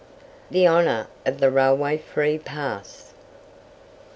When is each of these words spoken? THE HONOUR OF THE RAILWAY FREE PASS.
THE 0.49 0.65
HONOUR 0.67 1.05
OF 1.27 1.39
THE 1.39 1.51
RAILWAY 1.51 1.97
FREE 1.99 2.39
PASS. 2.39 3.13